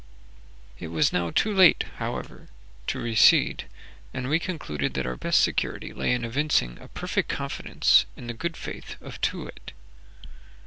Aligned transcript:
It 0.79 0.87
was 0.87 1.13
now 1.13 1.29
too 1.29 1.53
late, 1.53 1.83
however, 1.97 2.47
to 2.87 2.97
recede, 2.99 3.65
and 4.15 4.27
we 4.29 4.39
concluded 4.39 4.95
that 4.95 5.05
our 5.05 5.15
best 5.15 5.41
security 5.41 5.93
lay 5.93 6.11
in 6.11 6.25
evincing 6.25 6.79
a 6.81 6.87
perfect 6.87 7.29
confidence 7.29 8.07
in 8.17 8.25
the 8.25 8.33
good 8.33 8.57
faith 8.57 8.95
of 8.99 9.21
Too 9.21 9.43
wit. 9.43 9.73